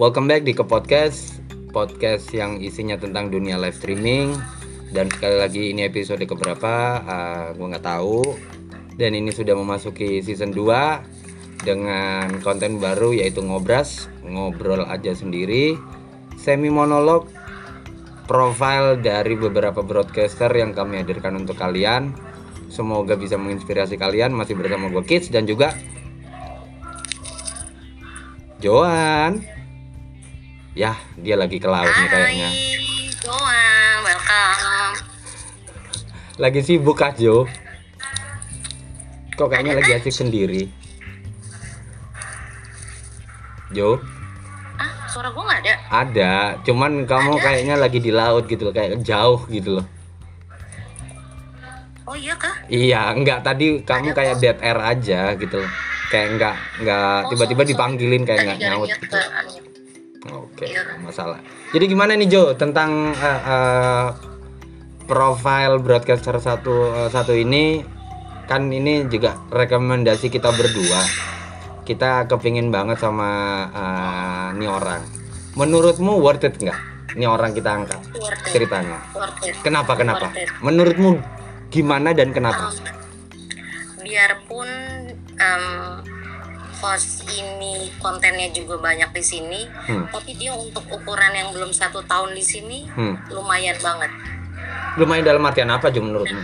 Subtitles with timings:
[0.00, 1.44] Welcome back di ke podcast
[1.76, 4.32] podcast yang isinya tentang dunia live streaming.
[4.96, 7.04] Dan sekali lagi ini episode keberapa?
[7.04, 8.24] Uh, gue nggak tahu.
[8.96, 15.76] Dan ini sudah memasuki season 2 dengan konten baru yaitu ngobras ngobrol aja sendiri.
[16.40, 17.28] Semi monolog
[18.24, 22.16] profile dari beberapa broadcaster yang kami hadirkan untuk kalian.
[22.72, 25.76] Semoga bisa menginspirasi kalian masih bersama gue Kids dan juga
[28.64, 29.59] Joan
[30.72, 32.50] ya dia lagi ke laut nih kayaknya.
[33.20, 34.94] Joan, welcome.
[36.40, 37.44] lagi sibuk kah Jo?
[39.36, 40.72] Kok kayaknya lagi asik sendiri?
[43.70, 44.00] Jo?
[44.80, 45.74] Ah, suara gue nggak ada.
[45.92, 46.32] ada
[46.64, 49.86] cuman kamu kayaknya lagi di laut gitu loh kayak jauh gitu loh.
[52.08, 52.50] Oh iya kah?
[52.66, 55.70] iya enggak tadi kamu kayak dead air aja gitu loh.
[56.10, 59.06] Kayak enggak enggak Oh, tiba-tiba sorry, dipanggilin kayak enggak nyaut gitu.
[59.06, 59.59] ke unmute.
[60.60, 60.84] Oke, Iya.
[60.84, 61.40] nggak masalah.
[61.72, 64.06] Jadi gimana nih Jo tentang eh, eh,
[65.08, 67.80] profile broadcaster satu eh, satu ini
[68.44, 71.00] kan ini juga rekomendasi kita berdua.
[71.82, 73.30] Kita kepingin banget sama
[73.72, 75.00] eh, nih orang.
[75.56, 76.76] Menurutmu worth it nggak?
[77.16, 78.52] Nih orang kita angkat Worth it.
[78.52, 79.00] ceritanya.
[79.10, 79.56] Worth it.
[79.64, 80.28] Kenapa kenapa?
[80.28, 80.48] Worth it.
[80.60, 81.10] Menurutmu
[81.72, 82.68] gimana dan kenapa?
[83.98, 84.68] Biarpun
[85.34, 85.64] em,
[86.80, 90.08] host ini kontennya juga banyak di sini, Hmm.
[90.08, 93.14] tapi dia untuk ukuran yang belum satu tahun di sini Hmm.
[93.30, 94.10] lumayan banget,
[94.96, 96.42] Lumayan dalam artian apa Jo menurutmu?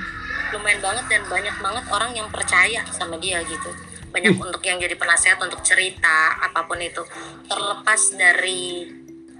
[0.53, 3.67] lumayan banget dan banyak banget orang yang percaya sama dia gitu.
[4.09, 7.03] Banyak untuk yang jadi penasehat untuk cerita apa pun itu,
[7.45, 8.87] terlepas dari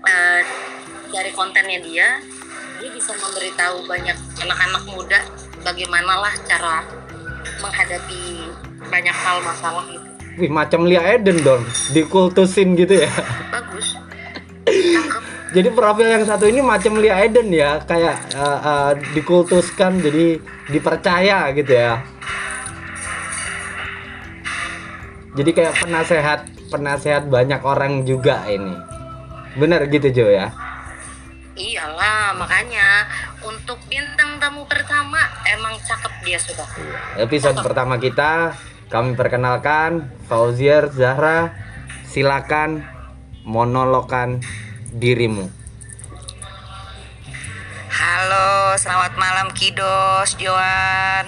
[0.03, 0.43] eh,
[1.09, 2.19] dari kontennya dia,
[2.77, 5.21] dia bisa memberitahu banyak anak-anak muda
[5.63, 6.83] bagaimana lah cara
[7.57, 8.51] menghadapi
[8.87, 10.06] banyak hal masalah gitu.
[10.37, 11.65] Wih macam Lia Eden dong,
[11.97, 13.11] dikultusin gitu ya.
[13.49, 13.97] Bagus.
[14.69, 15.23] Cakep.
[15.57, 20.37] Jadi profil yang satu ini macam Lia Eden ya, kayak uh, uh, dikultuskan jadi
[20.69, 22.05] dipercaya gitu ya.
[25.33, 28.77] Jadi kayak penasehat penasehat banyak orang juga ini.
[29.57, 30.53] Bener gitu Jo ya.
[31.57, 33.09] Iyalah, makanya
[33.41, 36.69] untuk bintang tamu pertama emang cakep dia sudah.
[37.17, 38.53] Episode pertama kita
[38.87, 41.55] kami perkenalkan Fauzier Zahra.
[42.07, 42.87] Silakan
[43.43, 44.41] monologkan
[44.95, 45.51] dirimu.
[47.93, 51.27] Halo, selamat malam Kidos, Joan.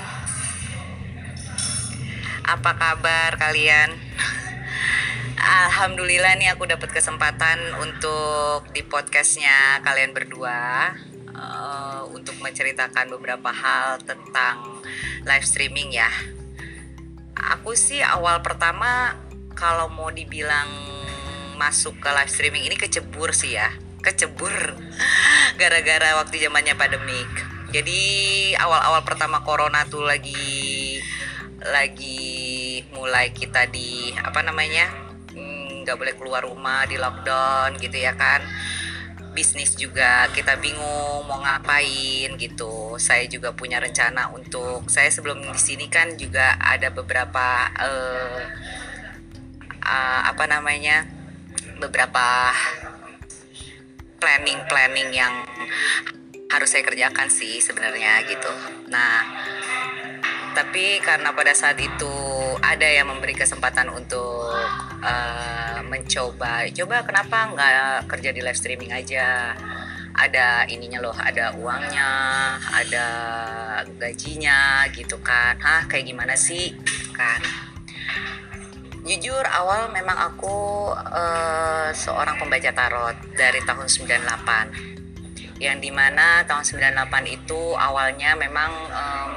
[2.48, 3.92] Apa kabar kalian?
[5.38, 10.94] Alhamdulillah nih aku dapat kesempatan untuk di podcastnya kalian berdua
[11.30, 14.80] eh, untuk menceritakan beberapa hal tentang
[15.28, 16.08] live streaming ya.
[17.38, 19.15] Aku sih awal pertama
[19.54, 20.66] kalau mau dibilang
[21.54, 23.71] masuk ke live streaming ini kecebur sih ya,
[24.03, 24.75] kecebur.
[25.60, 27.31] Gara-gara waktu zamannya pandemik.
[27.71, 28.00] Jadi
[28.56, 30.99] awal-awal pertama corona tuh lagi
[31.62, 34.88] lagi mulai kita di apa namanya
[35.34, 38.41] mm, nggak boleh keluar rumah di lockdown gitu ya kan
[39.38, 40.26] bisnis juga.
[40.34, 42.99] Kita bingung mau ngapain gitu.
[42.99, 48.43] Saya juga punya rencana untuk saya sebelum di sini kan juga ada beberapa eh,
[49.87, 51.06] ah, apa namanya
[51.78, 52.50] beberapa
[54.19, 55.47] planning planning yang
[56.50, 58.50] harus saya kerjakan sih sebenarnya gitu.
[58.91, 59.22] Nah
[60.59, 62.10] tapi karena pada saat itu
[62.59, 64.50] ada yang memberi kesempatan untuk
[65.03, 66.66] eh, mencoba.
[66.70, 69.54] Coba kenapa nggak kerja di live streaming aja?
[70.19, 72.10] Ada ininya loh ada uangnya
[72.75, 73.06] ada
[73.98, 75.54] gajinya gitu kan.
[75.62, 76.75] Hah kayak gimana sih?
[77.14, 77.42] Kan.
[79.06, 84.98] Jujur awal memang aku eh, seorang pembaca tarot dari tahun 98
[85.58, 89.31] yang di mana tahun 98 itu awalnya memang em,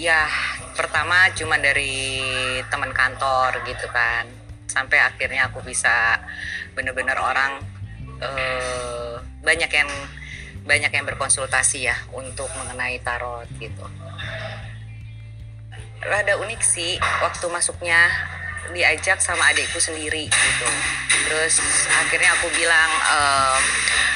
[0.00, 0.24] ya
[0.76, 2.20] pertama cuma dari
[2.68, 4.26] teman kantor gitu kan.
[4.70, 6.20] Sampai akhirnya aku bisa
[6.74, 7.58] bener-bener orang
[8.22, 9.90] eh, banyak yang
[10.64, 13.84] banyak yang berkonsultasi ya untuk mengenai tarot gitu.
[16.00, 18.08] Rada unik sih waktu masuknya
[18.70, 20.68] diajak sama adikku sendiri gitu.
[21.26, 21.58] Terus
[21.90, 22.90] akhirnya aku bilang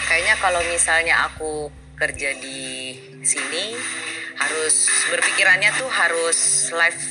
[0.07, 1.69] kayaknya kalau misalnya aku
[1.99, 2.95] kerja di
[3.25, 3.75] sini
[4.39, 4.75] harus
[5.11, 7.03] berpikirannya tuh harus live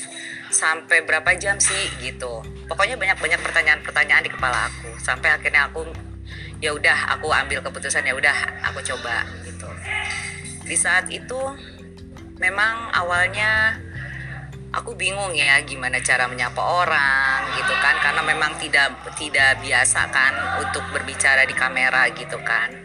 [0.53, 2.43] sampai berapa jam sih gitu.
[2.69, 5.87] Pokoknya banyak banyak pertanyaan-pertanyaan di kepala aku sampai akhirnya aku
[6.63, 8.37] ya udah aku ambil keputusan ya udah
[8.71, 9.67] aku coba gitu.
[10.63, 11.39] Di saat itu
[12.39, 13.81] memang awalnya
[14.73, 17.95] aku bingung ya gimana cara menyapa orang gitu kan.
[17.99, 22.82] Karena memang tidak tidak biasa kan untuk berbicara di kamera gitu kan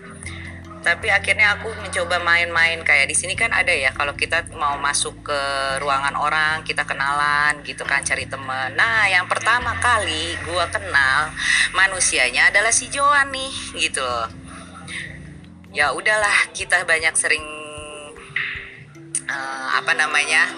[0.88, 2.81] tapi akhirnya aku mencoba main-main.
[2.81, 5.40] Kayak di sini kan ada ya kalau kita mau masuk ke
[5.85, 8.73] ruangan orang kita kenalan gitu kan cari temen.
[8.73, 11.29] Nah yang pertama kali gua kenal
[11.76, 14.32] manusianya adalah si Joan nih gitu loh.
[15.76, 17.44] Ya udahlah kita banyak sering
[19.29, 20.49] uh, apa namanya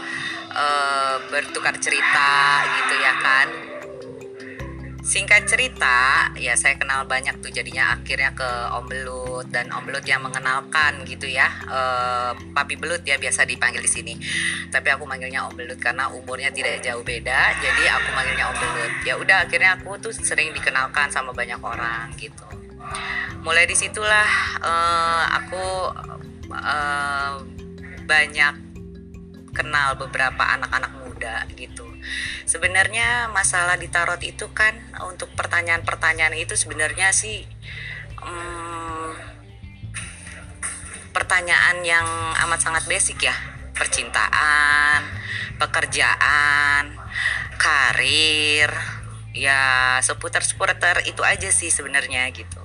[0.55, 3.70] uh, bertukar cerita gitu ya kan
[5.11, 10.07] singkat cerita ya saya kenal banyak tuh jadinya akhirnya ke Om Belut dan Om Belut
[10.07, 11.51] yang mengenalkan gitu ya.
[11.67, 14.15] Uh, Papi Belut ya biasa dipanggil di sini.
[14.71, 18.93] Tapi aku manggilnya Om Belut karena umurnya tidak jauh beda jadi aku manggilnya Om Belut.
[19.03, 22.47] Ya udah akhirnya aku tuh sering dikenalkan sama banyak orang gitu.
[23.43, 24.31] Mulai di situlah
[24.63, 25.65] uh, aku
[26.55, 27.35] uh,
[28.07, 28.55] banyak
[29.51, 31.85] kenal beberapa anak-anak muda gitu.
[32.49, 34.73] Sebenarnya masalah di tarot itu kan
[35.05, 37.45] untuk pertanyaan-pertanyaan itu sebenarnya sih
[38.17, 39.13] hmm,
[41.13, 42.09] pertanyaan yang
[42.49, 43.37] amat sangat basic ya.
[43.77, 45.05] Percintaan,
[45.61, 46.97] pekerjaan,
[47.61, 48.73] karir,
[49.37, 52.65] ya seputar-seputar itu aja sih sebenarnya gitu.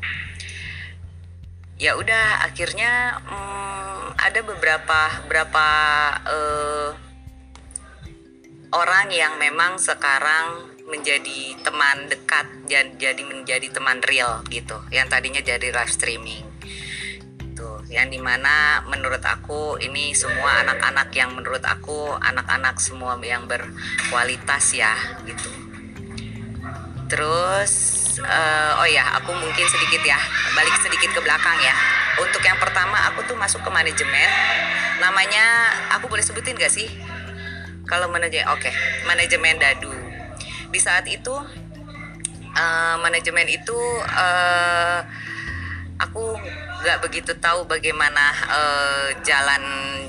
[1.76, 5.68] Ya udah akhirnya hmm, ada beberapa beberapa
[6.24, 7.05] uh,
[8.74, 15.42] orang yang memang sekarang menjadi teman dekat dan jadi menjadi teman real gitu yang tadinya
[15.42, 16.46] jadi live streaming.
[17.58, 23.50] Tuh yang di mana menurut aku ini semua anak-anak yang menurut aku anak-anak semua yang
[23.50, 24.94] berkualitas ya
[25.26, 25.50] gitu.
[27.10, 27.74] Terus
[28.22, 30.18] uh, oh ya aku mungkin sedikit ya
[30.54, 31.74] balik sedikit ke belakang ya.
[32.22, 34.30] Untuk yang pertama aku tuh masuk ke manajemen.
[35.02, 36.88] Namanya aku boleh sebutin gak sih
[37.86, 38.74] kalau manajemen oke okay.
[39.06, 39.94] manajemen dadu
[40.70, 41.34] di saat itu
[42.56, 43.78] uh, manajemen itu
[44.12, 45.00] uh,
[46.02, 46.36] aku
[46.84, 49.64] nggak begitu tahu bagaimana uh, jalan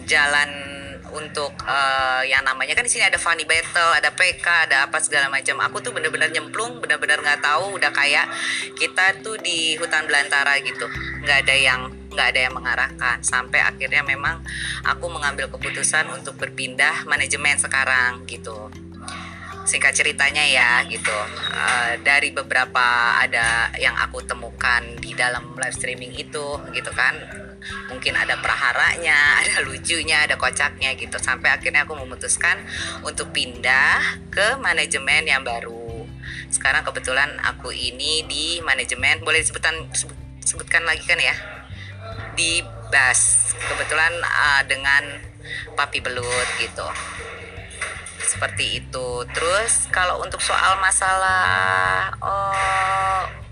[0.04, 0.75] jalan
[1.16, 5.32] untuk uh, yang namanya kan di sini ada funny battle, ada PK, ada apa segala
[5.32, 5.56] macam.
[5.64, 8.28] Aku tuh bener-bener nyemplung, bener-bener nggak tahu, udah kayak
[8.76, 10.84] kita tuh di hutan belantara gitu,
[11.24, 11.80] nggak ada yang
[12.12, 13.16] nggak ada yang mengarahkan.
[13.24, 14.44] Sampai akhirnya memang
[14.84, 18.68] aku mengambil keputusan untuk berpindah manajemen sekarang gitu.
[19.66, 21.16] Singkat ceritanya ya gitu.
[21.56, 27.45] Uh, dari beberapa ada yang aku temukan di dalam live streaming itu gitu kan
[27.90, 31.16] mungkin ada praharanya ada lucunya ada kocaknya gitu.
[31.18, 32.62] Sampai akhirnya aku memutuskan
[33.02, 36.06] untuk pindah ke manajemen yang baru.
[36.50, 39.90] Sekarang kebetulan aku ini di manajemen boleh disebutkan
[40.42, 41.34] sebutkan lagi kan ya?
[42.36, 45.02] Di bus kebetulan uh, dengan
[45.74, 46.86] papi belut gitu.
[48.22, 49.08] Seperti itu.
[49.30, 53.45] Terus kalau untuk soal masalah oh,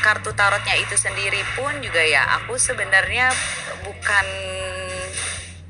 [0.00, 3.34] kartu tarotnya itu sendiri pun juga ya aku sebenarnya
[3.82, 4.26] bukan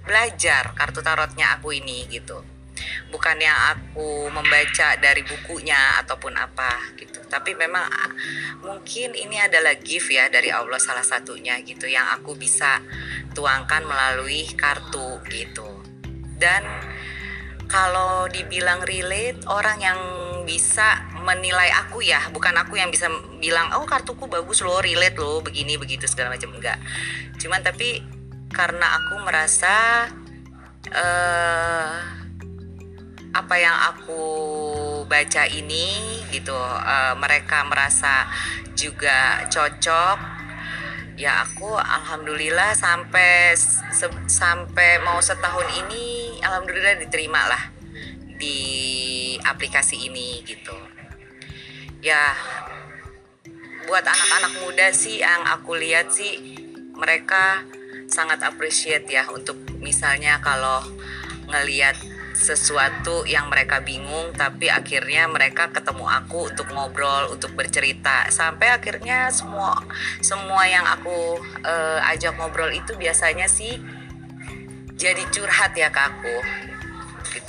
[0.04, 2.42] belajar kartu tarotnya aku ini gitu.
[3.10, 7.20] Bukan yang aku membaca dari bukunya ataupun apa gitu.
[7.26, 8.10] Tapi memang ah,
[8.64, 12.80] mungkin ini adalah gift ya dari Allah salah satunya gitu yang aku bisa
[13.34, 15.68] tuangkan melalui kartu gitu.
[16.40, 16.64] Dan
[17.70, 20.00] kalau dibilang relate orang yang
[20.42, 23.08] bisa menilai aku ya bukan aku yang bisa
[23.38, 26.52] bilang oh kartuku bagus loh relate loh begini begitu segala macam.
[26.56, 26.78] Enggak.
[27.36, 28.00] Cuman tapi
[28.50, 30.08] karena aku merasa
[30.90, 31.94] uh,
[33.30, 34.22] apa yang aku
[35.06, 38.26] baca ini gitu uh, mereka merasa
[38.74, 40.18] juga cocok
[41.14, 47.62] ya aku alhamdulillah sampai se sampai mau setahun ini alhamdulillah diterima lah
[48.40, 50.72] di aplikasi ini gitu
[52.00, 52.32] ya
[53.88, 56.60] buat anak-anak muda sih yang aku lihat sih
[56.96, 57.64] mereka
[58.10, 60.82] sangat appreciate ya untuk misalnya kalau
[61.48, 61.96] ngelihat
[62.40, 68.30] sesuatu yang mereka bingung tapi akhirnya mereka ketemu aku untuk ngobrol untuk bercerita.
[68.32, 69.76] Sampai akhirnya semua
[70.24, 73.76] semua yang aku uh, ajak ngobrol itu biasanya sih
[74.96, 76.36] jadi curhat ya ke aku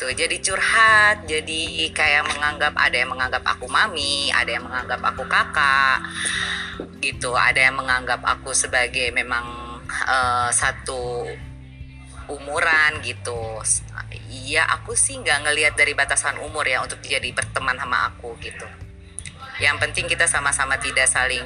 [0.02, 0.18] gitu.
[0.18, 6.02] Jadi curhat jadi kayak menganggap ada yang menganggap aku mami ada yang menganggap aku kakak
[7.06, 7.38] gitu.
[7.38, 9.78] Ada yang menganggap aku sebagai memang
[10.10, 11.30] uh, satu
[12.34, 13.62] umuran gitu.
[14.32, 18.66] Iya aku sih nggak ngelihat dari batasan umur ya untuk jadi berteman sama aku gitu.
[19.62, 21.46] Yang penting kita sama-sama tidak saling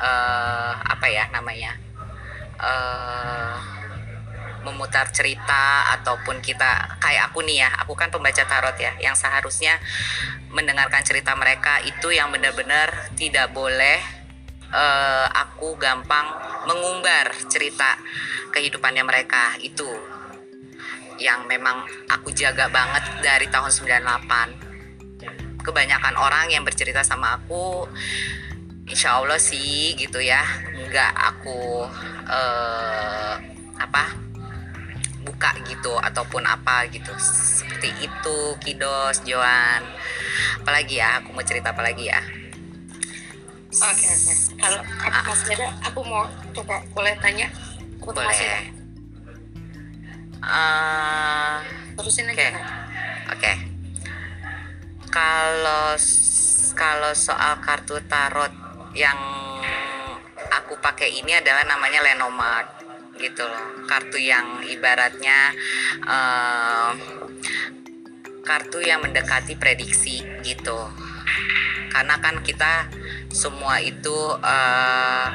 [0.00, 1.76] uh, apa ya namanya
[2.56, 3.75] uh,
[4.66, 9.78] memutar cerita ataupun kita kayak aku nih ya aku kan pembaca tarot ya yang seharusnya
[10.50, 14.02] mendengarkan cerita mereka itu yang benar-benar tidak boleh
[14.74, 16.26] uh, aku gampang
[16.66, 17.94] mengumbar cerita
[18.50, 19.54] kehidupannya mereka.
[19.62, 19.88] Itu
[21.16, 27.88] yang memang aku jaga banget dari tahun 98 kebanyakan orang yang bercerita sama aku
[28.86, 30.44] insya Allah sih gitu ya
[30.76, 31.88] nggak aku
[32.28, 33.34] uh,
[33.80, 34.25] apa
[35.26, 39.82] buka gitu ataupun apa gitu seperti itu Kidos Joan
[40.62, 44.36] apalagi ya aku mau cerita apa lagi ya oke okay, oke okay.
[44.62, 44.80] kalau
[45.10, 45.24] ah.
[45.26, 46.22] Mas Dada aku mau
[46.54, 47.50] coba boleh tanya
[47.98, 48.70] aku boleh
[50.46, 51.58] uh,
[51.98, 52.54] terusin aja oke okay.
[53.34, 53.56] okay.
[55.10, 55.98] kalau
[56.76, 58.52] kalau soal kartu tarot
[58.94, 59.16] yang
[60.52, 62.75] aku pakai ini adalah namanya Lenomart
[63.20, 63.84] gitu loh.
[63.88, 65.52] Kartu yang ibaratnya
[66.04, 66.92] uh,
[68.46, 70.86] kartu yang mendekati prediksi gitu.
[71.90, 72.92] Karena kan kita
[73.32, 75.28] semua itu uh,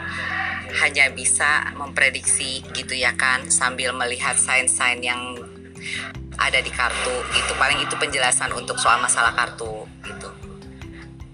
[0.79, 5.19] hanya bisa memprediksi gitu ya kan sambil melihat sign-sign yang
[6.39, 10.29] ada di kartu itu paling itu penjelasan untuk soal masalah kartu gitu.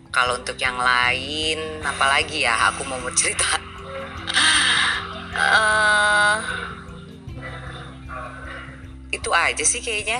[0.09, 3.45] Kalau untuk yang lain apalagi ya aku mau bercerita
[5.37, 6.37] uh,
[9.13, 10.19] itu aja sih kayaknya.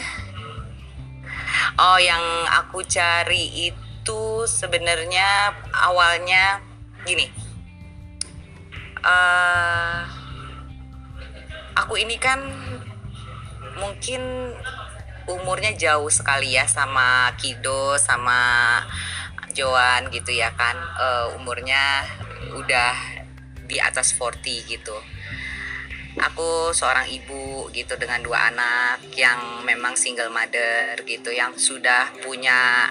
[1.78, 6.62] Oh yang aku cari itu sebenarnya awalnya
[7.06, 7.30] gini.
[9.02, 10.02] Uh,
[11.78, 12.42] aku ini kan
[13.78, 14.54] mungkin
[15.30, 18.82] umurnya jauh sekali ya sama Kido sama
[19.54, 20.78] Joan gitu ya kan.
[20.98, 22.06] Uh, umurnya
[22.58, 23.17] udah
[23.68, 24.98] di atas 40 gitu.
[26.18, 32.90] Aku seorang ibu gitu dengan dua anak yang memang single mother gitu yang sudah punya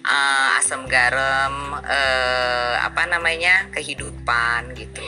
[0.00, 5.04] uh, asam garam uh, apa namanya kehidupan gitu.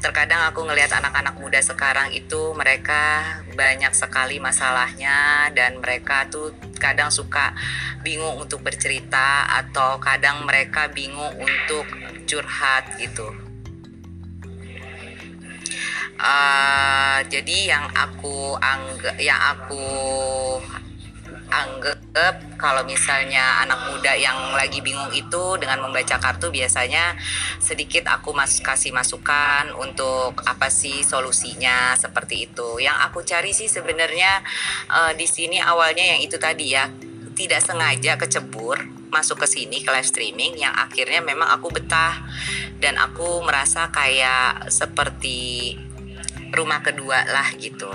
[0.00, 7.12] Terkadang aku ngelihat anak-anak muda sekarang itu mereka banyak sekali masalahnya dan mereka tuh kadang
[7.12, 7.52] suka
[8.00, 11.88] bingung untuk bercerita atau kadang mereka bingung untuk
[12.24, 13.43] curhat gitu
[16.18, 19.84] uh, jadi yang aku anggap yang aku
[21.54, 27.14] anggap kalau misalnya anak muda yang lagi bingung itu dengan membaca kartu biasanya
[27.62, 32.82] sedikit aku mas kasih masukan untuk apa sih solusinya seperti itu.
[32.82, 34.42] Yang aku cari sih sebenarnya
[34.90, 36.90] uh, di sini awalnya yang itu tadi ya
[37.34, 38.78] tidak sengaja kecebur
[39.10, 42.26] masuk ke sini ke live streaming yang akhirnya memang aku betah
[42.82, 45.74] dan aku merasa kayak seperti
[46.54, 47.90] rumah kedua lah gitu.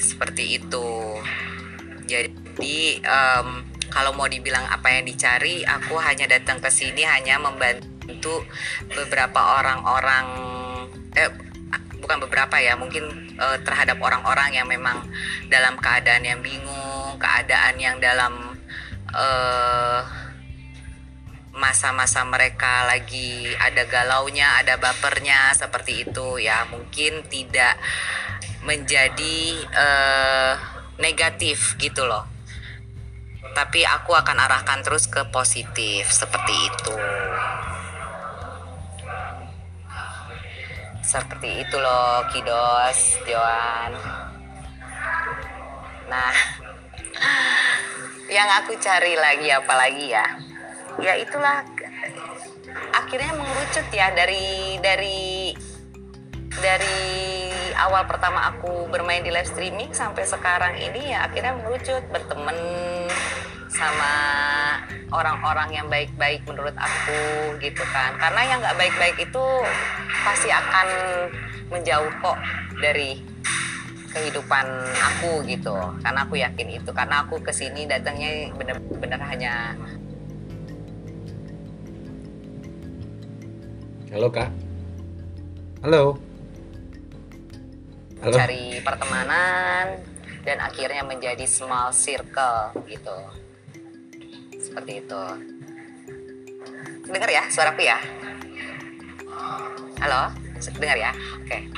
[0.00, 0.88] Seperti itu.
[2.06, 8.44] Jadi um, kalau mau dibilang apa yang dicari aku hanya datang ke sini hanya membantu
[8.88, 10.26] beberapa orang-orang
[11.12, 11.28] eh
[12.00, 15.06] bukan beberapa ya mungkin uh, terhadap orang-orang yang memang
[15.52, 18.58] dalam keadaan yang bingung keadaan yang dalam
[19.14, 20.21] uh,
[21.52, 27.76] masa-masa mereka lagi ada galaunya, ada bapernya seperti itu ya mungkin tidak
[28.64, 30.54] menjadi uh,
[30.96, 32.24] negatif gitu loh.
[33.52, 36.94] Tapi aku akan arahkan terus ke positif seperti itu.
[41.04, 43.92] Seperti itu loh Kidos, Joan.
[46.08, 46.32] Nah,
[48.36, 50.51] yang aku cari lagi apa lagi ya?
[51.00, 51.64] Ya itulah.
[52.92, 55.52] Akhirnya mengerucut ya dari dari
[56.60, 57.00] dari
[57.76, 62.56] awal pertama aku bermain di live streaming sampai sekarang ini ya akhirnya mengerucut berteman
[63.72, 64.14] sama
[65.12, 68.16] orang-orang yang baik-baik menurut aku gitu kan.
[68.20, 69.44] Karena yang nggak baik-baik itu
[70.24, 70.88] pasti akan
[71.72, 72.38] menjauh kok
[72.80, 73.20] dari
[74.12, 75.72] kehidupan aku gitu.
[76.04, 79.72] Karena aku yakin itu karena aku ke sini datangnya bener-bener hanya
[84.12, 84.52] Halo kak.
[85.80, 86.20] Halo.
[88.20, 88.36] Halo.
[88.36, 90.04] Cari pertemanan
[90.44, 93.16] dan akhirnya menjadi small circle gitu.
[94.60, 95.22] Seperti itu.
[97.08, 97.96] Dengar ya suaraku ya?
[100.04, 100.28] Halo,
[100.76, 101.16] dengar ya?
[101.40, 101.72] Oke.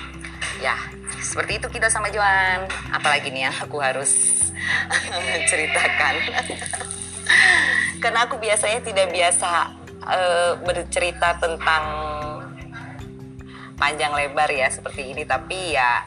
[0.58, 0.74] Ya,
[1.22, 2.66] seperti itu kita sama Joan.
[2.90, 4.42] Apalagi nih yang aku harus
[5.54, 6.18] ceritakan.
[8.02, 11.84] Karena aku biasanya tidak biasa uh, bercerita tentang
[13.74, 15.24] panjang lebar ya seperti ini.
[15.26, 16.04] Tapi ya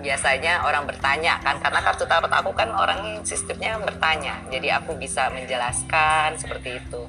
[0.00, 4.40] biasanya orang bertanya kan karena kartu tarot aku kan orang sistemnya bertanya.
[4.48, 7.02] Jadi aku bisa menjelaskan seperti itu.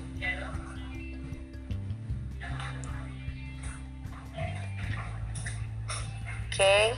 [6.51, 6.93] Oke.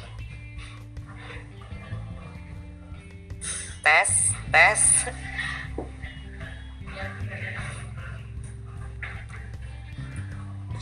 [3.84, 4.12] Tes
[4.50, 4.82] tes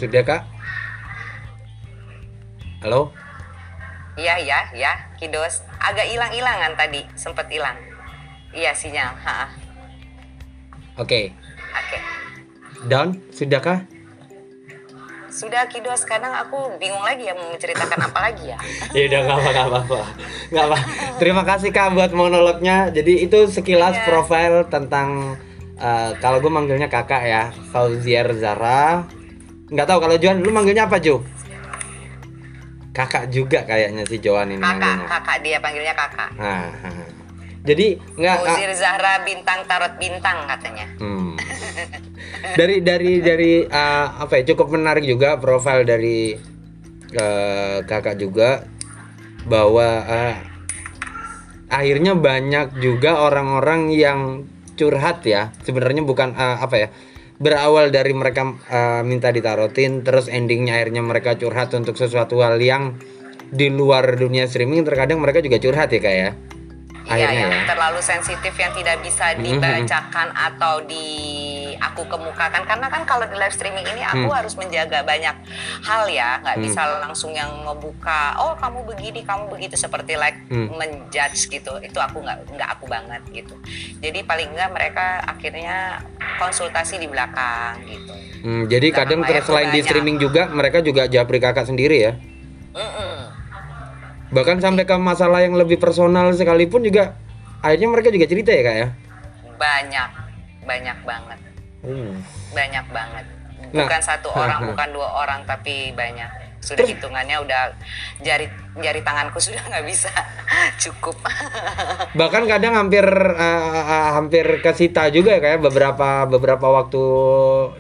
[0.02, 0.42] Sudah kak?
[2.82, 3.14] Halo?
[4.18, 5.62] Iya iya ya, Kidos.
[5.78, 7.78] Agak hilang-hilangan tadi, sempet hilang.
[8.50, 9.14] Iya sinyal.
[10.98, 11.38] Oke.
[11.54, 11.98] Oke.
[12.90, 13.14] Down?
[13.30, 13.86] Sudahkah?
[15.30, 18.58] Sudah Kidos, kadang aku bingung lagi ya mau menceritakan apa lagi ya.
[18.98, 20.00] ya udah nggak apa nggak apa
[20.52, 20.78] nggak apa
[21.22, 24.06] terima kasih kak buat monolognya jadi itu sekilas Iya.
[24.10, 25.38] profil tentang
[25.78, 29.08] eh, kalau gue manggilnya kakak ya Fauzier Zara
[29.72, 31.24] nggak tahu kalau Joan lu manggilnya apa Jo
[32.92, 36.30] kakak juga kayaknya si Joan ini Kakak, manggilnya kakak dia panggilnya kakak.
[36.36, 36.68] Nah,
[37.64, 37.88] jadi
[38.20, 40.86] nggak ah, Fauzir Zahra bintang tarot bintang katanya.
[41.00, 41.34] hmm.
[42.60, 46.36] dari dari dari eh, apa ya cukup menarik juga profil dari
[47.16, 48.68] eh, kakak juga
[49.48, 50.36] bahwa eh,
[51.72, 54.20] akhirnya banyak juga orang-orang yang
[54.76, 56.88] curhat ya sebenarnya bukan eh, apa ya
[57.42, 62.96] berawal dari mereka eh, minta ditarotin terus endingnya akhirnya mereka curhat untuk sesuatu hal yang
[63.52, 66.32] di luar dunia streaming terkadang mereka juga curhat ya kak ya
[67.02, 69.42] Iya, akhirnya yang ya terlalu sensitif yang tidak bisa Mhm.
[69.44, 71.10] dibacakan atau di
[71.82, 74.38] aku kemukakan karena kan kalau di live streaming ini aku Hmm.
[74.38, 75.34] harus menjaga banyak
[75.82, 76.66] hal ya, nggak Hmm.
[76.70, 80.70] bisa langsung yang ngebuka, oh kamu begini, kamu begitu seperti like Hmm.
[80.78, 83.58] menjudge gitu, itu aku nggak nggak aku banget gitu.
[83.98, 86.06] Jadi paling nggak mereka akhirnya
[86.38, 88.14] konsultasi di belakang gitu.
[88.46, 92.14] Hmm, jadi Belakang kadang selain di streaming juga mereka juga japri kakak sendiri ya.
[92.72, 93.14] Mm-mm.
[94.32, 97.18] Bahkan sampai ke masalah yang lebih personal sekalipun juga
[97.60, 98.88] akhirnya mereka juga cerita ya kak ya.
[99.60, 100.10] Banyak,
[100.66, 101.40] banyak banget.
[101.82, 102.22] Hmm.
[102.54, 103.26] banyak banget
[103.72, 103.88] Nah.
[103.88, 106.28] bukan satu orang bukan dua orang tapi banyak
[106.62, 107.74] sudah hitungannya udah
[108.22, 108.46] jari
[108.78, 110.12] jari tanganku sudah nggak bisa
[110.78, 111.18] cukup
[112.20, 117.04] Bahkan kadang hampir eh, hampir kesita juga ya kayak beberapa beberapa waktu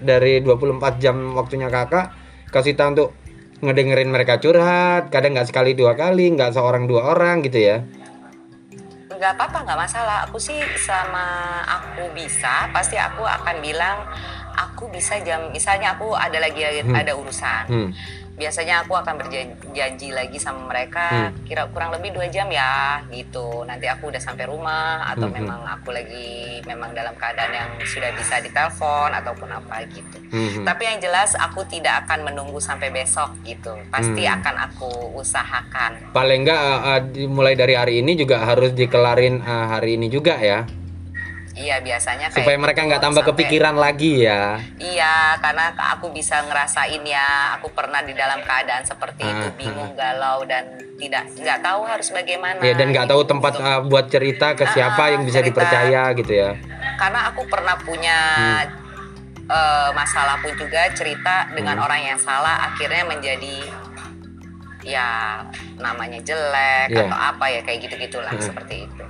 [0.02, 2.16] dari 24 jam waktunya kakak
[2.50, 3.14] kesita untuk
[3.62, 5.14] ngedengerin mereka curhat.
[5.14, 7.86] Kadang nggak sekali dua kali, nggak seorang dua orang gitu ya.
[9.22, 10.18] Nggak apa-apa nggak masalah.
[10.26, 14.02] Aku sih sama aku bisa pasti aku akan bilang
[14.58, 17.64] aku bisa jam misalnya aku ada lagi ada urusan.
[17.70, 17.90] Hmm.
[18.42, 21.46] Biasanya aku akan berjanji lagi sama mereka Hmm.
[21.46, 25.46] kira kurang lebih dua jam ya gitu nanti aku udah sampai rumah atau Hmm, hmm.
[25.46, 26.30] memang aku lagi
[26.66, 30.66] memang dalam keadaan yang sudah bisa ditelepon ataupun apa gitu Hmm.
[30.66, 34.42] tapi yang jelas aku tidak akan menunggu sampai besok gitu pasti Hmm.
[34.42, 39.66] akan aku usahakan Paling nggak eh, eh, dimulai dari hari ini juga harus dikelarin eh,
[39.70, 40.66] hari ini juga ya.
[41.62, 44.58] Iya biasanya kayak Supaya mereka gitu, nggak tambah sampai- kepikiran lagi ya.
[44.76, 49.94] Iya, karena aku bisa ngerasain ya, aku pernah di dalam keadaan seperti itu, Ah, bingung,
[49.94, 50.66] galau dan
[50.98, 52.58] tidak nggak tahu harus bagaimana.
[52.60, 53.32] Ya dan nggak tahu gitu.
[53.32, 55.48] tempat uh, buat cerita ke Ah, siapa yang bisa cerita.
[55.54, 56.52] dipercaya gitu ya.
[56.98, 58.80] Karena aku pernah punya Hmm.
[59.44, 61.84] eh, masalah pun juga cerita dengan Hmm.
[61.84, 63.68] orang yang salah, akhirnya menjadi
[64.82, 65.38] ya
[65.78, 67.06] namanya jelek Iya.
[67.06, 68.42] atau apa ya kayak gitu gitulah Hmm.
[68.42, 69.04] seperti itu.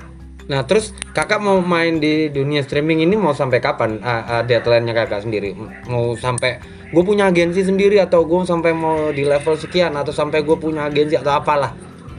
[0.52, 4.92] Nah terus kakak mau main di dunia streaming ini mau sampai kapan uh, uh, deadline-nya
[4.92, 5.56] kakak sendiri?
[5.88, 6.60] Mau sampai
[6.92, 10.92] gue punya agensi sendiri atau gue sampai mau di level sekian atau sampai gue punya
[10.92, 11.72] agensi atau apalah?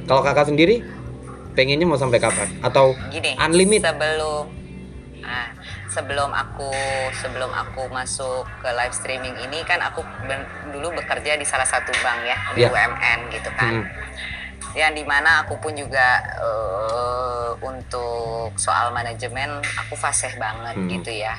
[0.08, 0.80] Kalau kakak sendiri
[1.52, 2.48] pengennya mau sampai kapan?
[2.64, 3.84] Atau Gini, unlimited?
[3.84, 4.48] sebelum
[5.28, 5.52] ah,
[5.92, 6.72] sebelum aku
[7.12, 11.92] sebelum aku masuk ke live streaming ini kan aku ben- dulu bekerja di salah satu
[12.00, 12.72] bank ya di Iya.
[12.72, 13.84] UMN gitu kan.
[13.84, 13.84] Hmm.
[14.72, 16.06] Yang di mana aku pun juga
[16.38, 20.88] eh, untuk soal manajemen aku fasih banget Hmm.
[20.88, 21.36] gitu ya.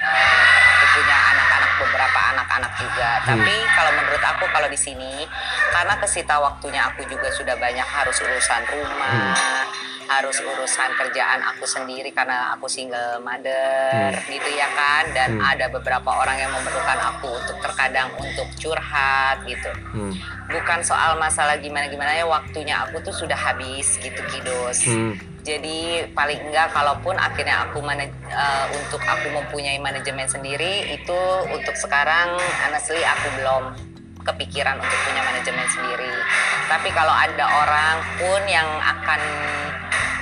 [0.00, 0.46] Eh,
[0.80, 3.10] aku punya anak-anak beberapa anak-anak juga.
[3.20, 3.26] Hmm.
[3.36, 5.28] Tapi kalau menurut aku kalau di sini
[5.70, 9.64] karena kesita waktunya aku juga sudah banyak harus urusan rumah, Hmm.
[10.10, 14.26] Harus urusan kerjaan aku sendiri karena aku single mother Hmm.
[14.26, 15.46] gitu ya kan dan Hmm.
[15.46, 20.10] ada beberapa orang yang memerlukan aku untuk terkadang untuk curhat gitu Hmm.
[20.46, 25.14] bukan soal masalah gimana gimana ya waktunya aku tuh sudah habis gitu kidos Hmm.
[25.40, 31.72] jadi paling enggak kalaupun akhirnya aku mana- eh, untuk aku mempunyai manajemen sendiri itu untuk
[31.74, 33.62] sekarang honestly aku belum
[34.20, 36.12] kepikiran untuk punya manajemen sendiri
[36.68, 39.20] tapi kalau ada orang pun yang akan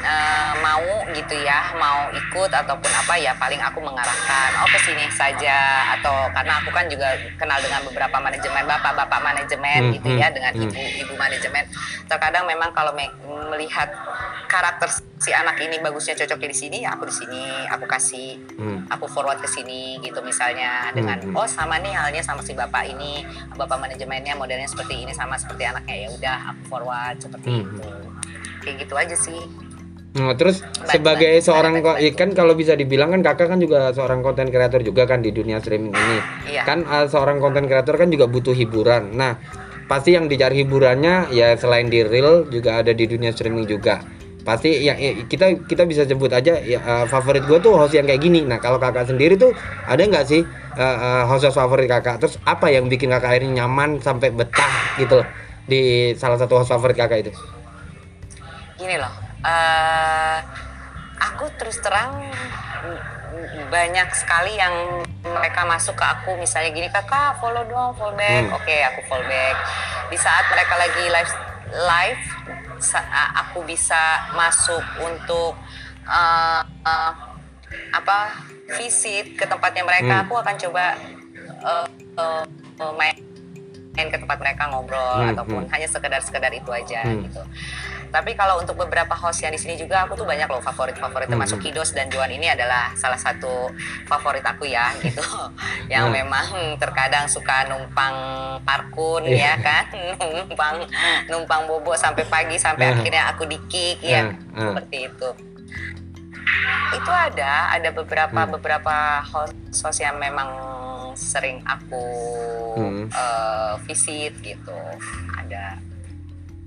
[0.08, 5.04] eh, mau gitu ya mau ikut ataupun apa ya paling aku mengarahkan oh ke sini
[5.10, 5.56] saja
[5.92, 10.36] atau karena aku kan juga kenal dengan beberapa manajemen bapak-bapak manajemen Hmm, gitu ya hmm,
[10.36, 10.64] dengan hmm.
[10.64, 11.64] ibu-ibu manajemen
[12.04, 13.12] terkadang memang kalau me-
[13.48, 13.92] melihat
[14.46, 18.82] karakter si anak ini bagusnya cocoknya di sini ya aku di sini aku kasih Hmm.
[18.88, 21.38] aku forward ke sini gitu misalnya dengan Hmm, hmm.
[21.38, 23.22] oh sama nih halnya sama si bapak ini
[23.54, 27.90] bapak manajemennya modelnya seperti ini sama seperti anaknya ya udah aku forward seperti Hmm, itu
[28.58, 29.40] kayak gitu aja sih
[30.18, 32.10] Nah, terus Baik, sebagai baik, seorang baik, baik.
[32.14, 35.62] ikan kalau bisa dibilang kan kakak kan juga seorang konten kreator juga kan di dunia
[35.62, 36.18] streaming ini.
[36.50, 36.62] Iya.
[36.66, 39.14] Kan uh, seorang konten kreator kan juga butuh hiburan.
[39.14, 39.38] Nah,
[39.86, 44.02] pasti yang dicari hiburannya ya selain di real juga ada di dunia streaming juga.
[44.42, 48.08] Pasti yang ya, kita kita bisa sebut aja ya uh, favorit gue tuh host yang
[48.08, 48.42] kayak gini.
[48.42, 49.54] Nah, kalau kakak sendiri tuh
[49.86, 50.42] ada nggak sih
[50.74, 52.18] uh, uh, host favorit kakak?
[52.18, 55.28] Terus apa yang bikin kakak akhirnya nyaman sampai betah gitu loh
[55.68, 57.32] di salah satu host favorit kakak itu?
[58.78, 59.10] gini loh
[59.44, 60.38] eh
[61.18, 62.30] aku terus terang
[63.68, 68.56] banyak sekali yang mereka masuk ke aku misalnya gini kakak follow dong follow back Hmm.
[68.56, 69.54] oke aku follow back
[70.08, 71.32] di saat mereka lagi live
[71.74, 72.24] live
[73.36, 75.54] aku bisa masuk untuk
[76.08, 77.12] eh, eh,
[77.92, 78.18] apa
[78.78, 80.24] visit ke tempatnya mereka Hmm.
[80.26, 80.84] aku akan coba
[81.62, 82.44] eh,
[82.96, 83.14] main
[83.98, 85.72] main ke tempat mereka ngobrol Hmm, ataupun hmm.
[85.74, 87.26] hanya sekedar sekedar itu aja Hmm.
[87.26, 87.42] gitu.
[88.08, 91.26] Tapi kalau untuk beberapa host yang di sini juga aku tuh banyak loh favorit favorit
[91.26, 93.68] Hmm, termasuk Kidos dan Joan ini adalah salah satu
[94.04, 95.20] favorit aku ya gitu.
[95.86, 96.24] yang Nah.
[96.24, 98.16] memang terkadang suka numpang
[98.62, 99.54] parkun Iya.
[99.54, 99.84] ya kan,
[100.34, 100.76] numpang
[101.26, 102.94] numpang bobo sampai pagi sampai Nah.
[102.96, 104.64] akhirnya aku di kick ya Nah, nah.
[104.72, 105.28] seperti itu.
[106.90, 108.52] Itu ada ada beberapa Hmm.
[108.52, 110.48] beberapa host yang memang
[111.12, 112.06] sering aku
[112.74, 113.04] Hmm.
[113.10, 114.78] eh, visit gitu
[115.34, 115.76] ada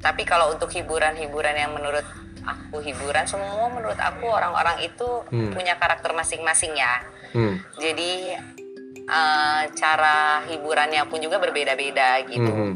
[0.01, 2.03] tapi kalau untuk hiburan-hiburan yang menurut
[2.41, 5.53] aku hiburan semua menurut aku orang-orang itu Hmm.
[5.53, 7.61] punya karakter masing-masing ya Hmm.
[7.77, 8.41] jadi
[9.01, 12.75] eh, cara hiburannya pun juga berbeda-beda gitu Hmm.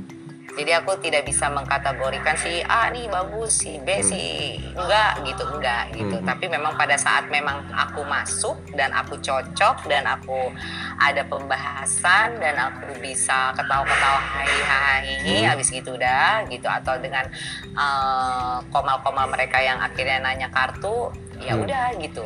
[0.55, 4.03] Jadi aku tidak bisa mengkategorikan si A nih bagus si B Hmm.
[4.03, 4.23] si
[4.71, 6.25] enggak gitu enggak gitu Hmm.
[6.25, 10.49] tapi memang pada saat memang aku masuk dan aku cocok dan aku
[10.97, 15.43] ada pembahasan dan aku bisa ketawa-ketawa hai hai Hmm.
[15.51, 17.27] habis gitu udah gitu atau dengan
[17.75, 21.67] eh, komal-komal mereka yang akhirnya nanya kartu ya Hmm.
[21.67, 22.23] udah gitu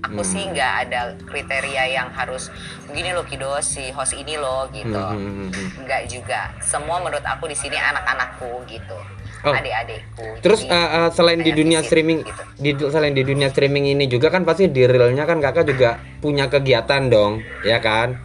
[0.00, 0.26] aku Hmm.
[0.26, 2.48] sih nggak ada kriteria yang harus
[2.84, 5.80] begini loh Kido si host ini loh gitu Hmm, hmm, hmm, hmm.
[5.80, 6.40] Enggak juga.
[6.58, 8.96] Semua menurut aku di sini anak-anakku gitu.
[9.40, 9.56] Oh.
[9.56, 10.40] Adik-adikku.
[10.40, 12.42] Terus Jadi, uh, uh, selain di dunia visit streaming, gitu.
[12.56, 16.44] di selain di dunia streaming ini juga kan pasti di realnya kan kakak juga punya
[16.46, 18.20] kegiatan dong, ya kan?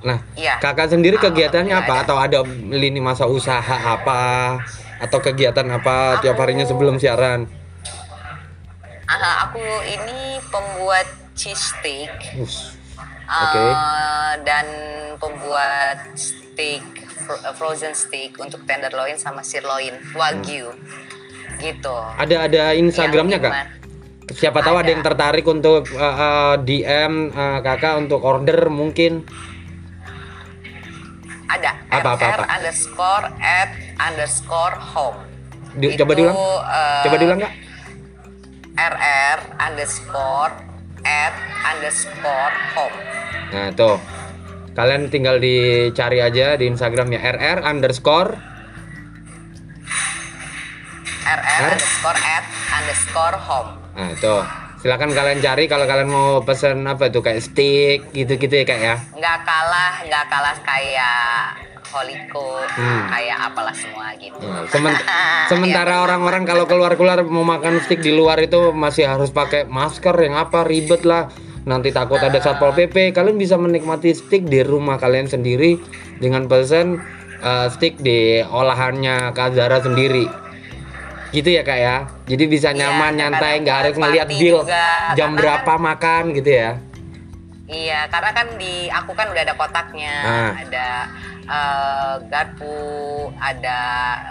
[0.00, 0.60] Nah, Iya.
[0.60, 1.94] kakak sendiri Ah, kegiatannya apa?
[1.96, 2.02] ada.
[2.06, 2.38] Atau ada
[2.70, 4.62] lini masa usaha apa?
[5.00, 7.50] Atau kegiatan apa tiap Aku- harinya sebelum siaran?
[9.16, 13.66] Ah, aku ini pembuat cheese steak Us, eh, Oke.
[14.42, 14.66] dan
[15.16, 16.82] pembuat steak
[17.16, 20.74] fro- frozen steak untuk tenderloin sama sirloin wagyu.
[21.56, 21.94] Gitu.
[22.18, 23.52] Ada ada Instagramnya kak?
[24.26, 24.90] Siapa tahu ada Ada.
[24.90, 29.22] yang tertarik untuk uh, uh, DM uh, kakak untuk order mungkin.
[31.46, 31.70] Ada.
[31.88, 32.44] Apa, apa, apa?
[32.50, 35.20] underscore at underscore home.
[35.72, 36.34] Di- Itu, coba diulang.
[36.34, 37.52] eh, Coba diulang kak?
[38.74, 40.52] RR underscore
[41.06, 42.96] at underscore home.
[43.54, 43.96] Nah tuh
[44.74, 48.34] Kalian tinggal dicari aja di Instagram ya RR underscore
[51.24, 51.70] RR R?
[51.70, 53.70] underscore at underscore home.
[53.94, 54.42] Nah tuh
[54.84, 58.96] Silakan kalian cari kalau kalian mau pesen apa tuh kayak steak gitu-gitu ya kak ya
[59.16, 63.06] Nggak kalah, nggak kalah kayak Holiko, Hmm.
[63.06, 64.40] kayak apalah semua gitu.
[64.40, 64.96] Nah, semen-
[65.50, 70.34] sementara orang-orang kalau keluar-keluar mau makan steak di luar itu masih harus pakai masker yang
[70.34, 71.28] apa ribet lah.
[71.64, 75.80] Nanti takut ada satpol pp kalian bisa menikmati steak di rumah kalian sendiri
[76.16, 77.00] dengan pesen
[77.40, 80.28] uh, steak di olahannya Kak Zara sendiri.
[81.30, 81.96] Gitu ya kak ya?
[82.24, 86.50] Jadi bisa Iya, nyaman nyantai kadang nggak harus ngeliat bill juga, jam berapa makan gitu
[86.52, 86.78] ya?
[87.64, 90.52] Iya, karena kan di aku kan udah ada kotaknya, Ah.
[90.54, 90.86] ada
[91.44, 92.74] eh, garpu,
[93.36, 93.80] ada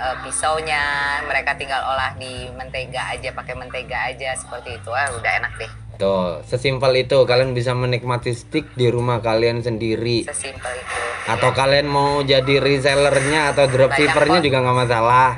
[0.04, 0.84] eh, pisaunya.
[1.24, 4.90] Mereka tinggal olah di mentega aja, pakai mentega aja seperti itu.
[4.90, 5.72] Ah, udah enak deh.
[5.94, 10.98] tuh sesimpel itu kalian bisa menikmati steak di rumah kalian sendiri Sesimpel itu.
[11.30, 15.38] atau kalian mau jadi resellernya atau dropshippernya juga nggak masalah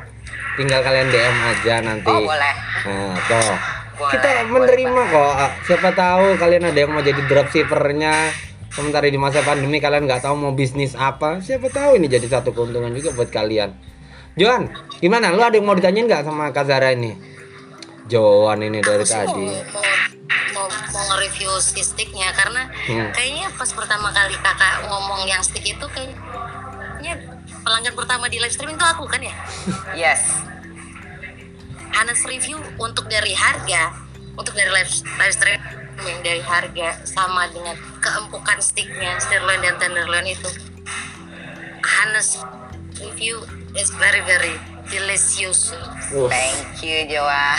[0.55, 2.53] tinggal kalian DM aja nanti Oh, boleh.
[2.87, 3.51] nah toh
[3.95, 5.33] Boleh, kita boleh menerima kok
[5.65, 8.13] siapa tahu kalian ada yang mau jadi dropshippernya
[8.75, 12.51] sementara di masa pandemi kalian nggak tahu mau bisnis apa siapa tahu ini jadi satu
[12.51, 13.71] keuntungan juga buat kalian
[14.35, 17.15] Johan gimana lu ada yang mau ditanyain nggak sama Kak Zara ini
[18.05, 19.47] Jawaban ini dari Aku sih tadi.
[19.49, 19.81] mau
[20.53, 23.09] mau, mau, mau nge-review si sticknya karena Hmm.
[23.11, 27.13] kayaknya pas pertama kali kakak ngomong yang stick itu kayaknya
[27.61, 29.33] pelanggan pertama di live streaming itu aku kan ya
[30.03, 30.21] Yes.
[31.95, 33.95] honest review untuk dari harga
[34.35, 35.63] untuk dari live live streaming
[36.21, 40.49] dari harga sama dengan keempukan sticknya sirloin dan tenderloin itu.
[41.85, 42.41] Honest
[43.01, 43.41] review
[43.73, 44.55] is very very
[44.89, 45.73] delicious.
[46.13, 47.57] Uh, Thank you Jawa.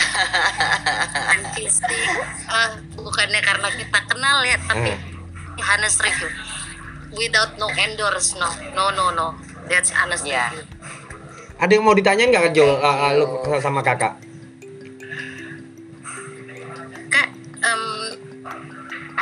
[1.67, 2.03] stick
[2.47, 4.91] eh, bukannya karena kita kenal ya tapi
[5.59, 6.31] honest review.
[7.15, 8.51] Without no endorse no.
[8.75, 9.27] No no no.
[9.67, 10.51] That's honest Ya.
[10.51, 10.63] review.
[11.57, 12.77] Ada yang mau ditanyain nggak Jo?
[12.77, 14.26] Uh, uh, sama kakak?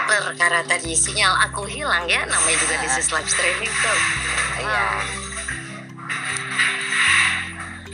[0.05, 3.99] Perkara tadi sinyal aku hilang ya namanya juga this is live streaming tuh
[4.55, 4.85] Iya.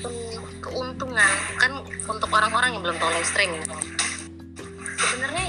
[0.06, 0.14] Em,
[0.62, 1.72] keuntungan kan
[2.06, 3.64] untuk orang-orang yang belum tahu live streaming
[4.96, 5.48] sebenarnya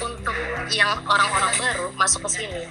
[0.00, 0.36] untuk
[0.72, 2.62] yang orang-orang baru masuk ke sini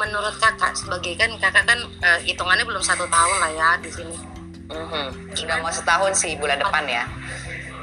[0.00, 4.16] menurut kakak sebagai kan kakak kan eh, hitungannya belum satu tahun lah ya di sini
[4.64, 5.36] Mhm.
[5.44, 7.04] Udah mau setahun sih bulan depan ya.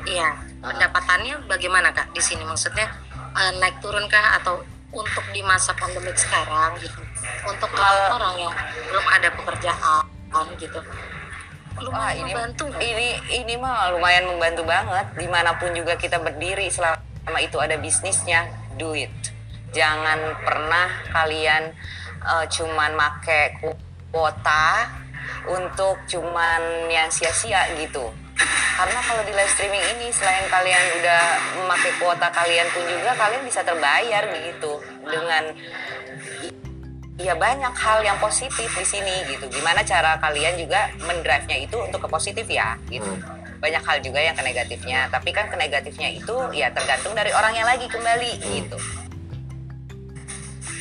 [0.02, 0.34] Iya,
[0.66, 2.42] pendapatannya bagaimana kak di sini?
[2.42, 2.90] Maksudnya
[3.36, 4.60] eh, naik turun kah atau
[4.92, 7.00] untuk di masa pandemik sekarang gitu?
[7.48, 8.56] Untuk orang-orang yang
[8.92, 10.80] belum ada pekerjaan gitu,
[11.80, 15.06] lumayan ini membantu ini ini mah lumayan membantu banget.
[15.16, 19.12] Di mana pun juga kita berdiri selama itu ada bisnisnya, do it.
[19.72, 21.72] Jangan pernah kalian
[22.20, 23.58] eh, cuman make
[24.12, 24.92] kuota
[25.48, 28.12] untuk cuman yang sia-sia gitu.
[28.78, 31.22] Karena kalau di live streaming ini selain kalian udah
[31.62, 35.44] memakai kuota kalian pun juga kalian bisa terbayar gitu dengan
[37.22, 39.46] ya banyak hal yang positif di sini gitu.
[39.54, 43.10] Gimana cara kalian juga mendrive-nya itu untuk ke positif ya gitu.
[43.62, 47.62] Banyak hal juga yang ke negatifnya, tapi kan ke negatifnya itu ya tergantung dari orangnya
[47.62, 48.78] lagi kembali gitu.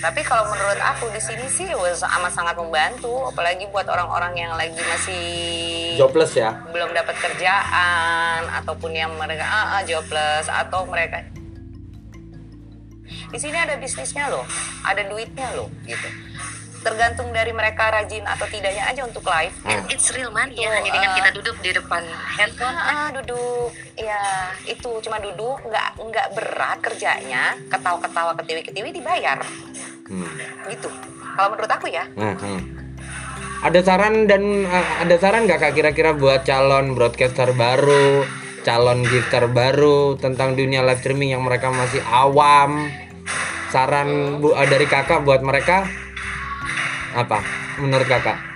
[0.01, 4.81] Tapi kalau menurut aku di sini sih amat sangat membantu, apalagi buat orang-orang yang lagi
[4.81, 5.25] masih
[6.01, 6.57] Jobless ya.
[6.73, 11.21] belum dapat kerjaan ataupun yang mereka ah, ah, jobless atau mereka
[13.31, 14.43] di sini ada bisnisnya loh,
[14.83, 16.09] ada duitnya loh gitu.
[16.81, 19.53] Tergantung dari mereka rajin atau tidaknya aja untuk live.
[19.69, 21.17] And it's real money ya, hanya dengan eh.
[21.21, 22.73] kita duduk di depan handphone.
[22.73, 23.69] Ah, ah, duduk,
[24.01, 29.37] ya itu cuma duduk, nggak nggak berat kerjanya, ketawa-ketawa ketiwi-ketiwi dibayar,
[30.09, 30.33] Hmm.
[30.73, 30.89] gitu.
[31.37, 32.61] Kalau menurut aku ya, Hmm, hmm.
[33.61, 38.25] Ada saran dan uh, ada saran nggak kak kira-kira buat calon broadcaster baru,
[38.65, 42.89] calon gifter baru tentang dunia live streaming yang mereka masih awam?
[43.69, 45.85] Saran bu uh, dari kakak buat mereka
[47.15, 47.39] apa?
[47.81, 48.51] Menurut kakak?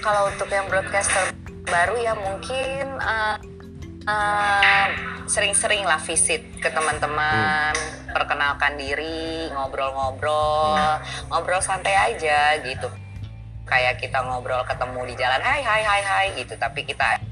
[0.00, 1.34] kalau untuk yang broadcaster
[1.68, 3.36] baru ya mungkin eh,
[4.08, 4.86] eh,
[5.30, 7.70] sering-sering lah visit ke teman-teman,
[8.10, 10.74] perkenalkan diri, ngobrol-ngobrol,
[11.30, 12.90] ngobrol santai aja gitu.
[13.68, 17.22] Kayak kita ngobrol ketemu di jalan, hai hai hai hai gitu, tapi kita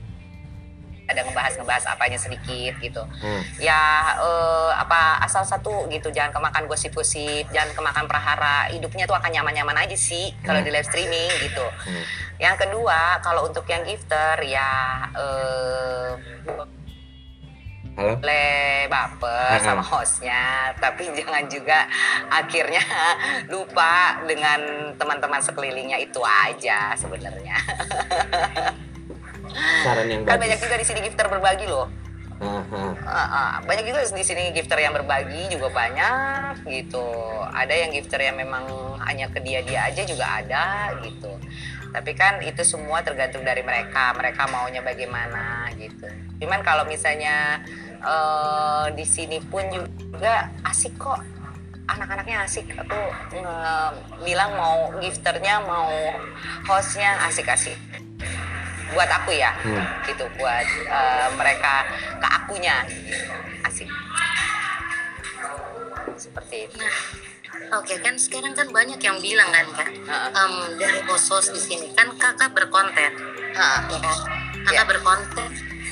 [1.08, 3.02] ada ngebahas-ngebahas apanya sedikit gitu.
[3.24, 3.42] Hmm.
[3.56, 8.68] Ya eh, apa asal satu gitu, jangan kemakan gosip-gosip, jangan kemakan prahara.
[8.68, 11.64] Hidupnya tuh akan nyaman-nyaman aja sih kalau di live streaming gitu.
[11.64, 12.04] Hmm.
[12.38, 14.70] Yang kedua, kalau untuk yang gifter ya
[15.16, 16.10] eh,
[17.98, 18.14] Halo?
[18.14, 21.82] boleh baper sama hostnya, tapi jangan juga
[22.30, 22.78] akhirnya
[23.52, 27.58] lupa dengan teman-teman sekelilingnya itu aja sebenarnya.
[29.80, 30.64] Saran yang Kan banyak bagus.
[30.64, 31.86] juga di sini gifter berbagi loh.
[32.38, 32.82] Aha.
[33.02, 33.50] Ah, ah.
[33.66, 37.02] banyak juga di sini gifter yang berbagi juga banyak gitu.
[37.50, 38.62] Ada yang gifter yang memang
[39.02, 40.64] hanya ke dia-dia aja juga ada
[41.02, 41.34] gitu.
[41.88, 44.14] Tapi kan itu semua tergantung dari mereka.
[44.14, 46.06] Mereka maunya bagaimana gitu.
[46.38, 47.58] Cuman kalau misalnya
[47.98, 51.18] eh, di sini pun juga asik kok.
[51.88, 52.70] Anak-anaknya asik.
[52.76, 53.00] Aku
[53.34, 55.88] nge- bilang mau gifternya mau
[56.66, 57.74] hostnya asik-asik.
[58.94, 59.84] Buat aku ya Hmm.
[60.08, 61.84] gitu buat eh, mereka
[62.18, 62.76] ke akunya
[63.64, 63.88] asik
[66.18, 66.78] seperti itu
[67.68, 70.30] Oke kan sekarang kan banyak yang bilang kan kak, Heeh.
[70.40, 73.12] em, dari host di sini kan kakak berkonten,
[73.52, 74.16] Hah, ya kan?
[74.64, 74.88] Kakak Ya.
[74.88, 75.50] berkonten,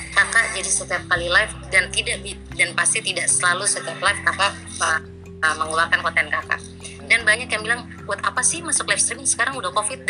[0.09, 2.17] kakak jadi setiap kali live dan tidak
[2.57, 4.97] dan pasti tidak selalu setiap live kakak uh,
[5.45, 6.61] uh, mengeluarkan konten kakak.
[7.07, 9.27] Dan banyak yang bilang buat apa sih masuk live streaming?
[9.27, 10.03] Sekarang udah covid.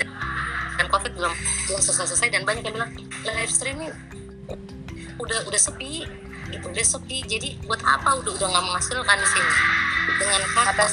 [0.77, 1.33] Dan, covid belum
[1.67, 2.91] belum selesai selesai dan banyak yang bilang
[3.25, 3.89] live streaming
[5.17, 6.05] udah udah sepi
[6.53, 7.17] itu udah sepi.
[7.25, 8.17] Jadi buat apa?
[8.23, 9.51] Udah udah nggak menghasilkan di sini.
[10.17, 10.89] Dengan kakak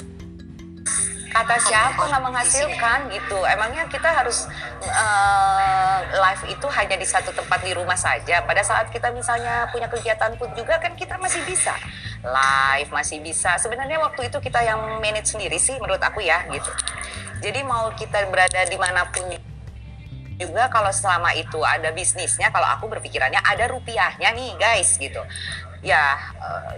[1.34, 3.38] kata siapa nggak menghasilkan gitu.
[3.42, 4.46] Emangnya kita harus
[4.86, 8.42] uh, live itu hanya di satu tempat di rumah saja?
[8.46, 11.74] Pada saat kita misalnya punya kegiatan pun juga kan kita masih bisa
[12.24, 13.60] live masih bisa.
[13.60, 16.70] Sebenarnya waktu itu kita yang manage sendiri sih menurut aku ya gitu.
[17.44, 19.28] Jadi mau kita berada di mana pun
[20.34, 25.20] juga kalau selama itu ada bisnisnya kalau aku berpikirannya ada rupiahnya nih guys gitu.
[25.84, 26.72] Ya uh,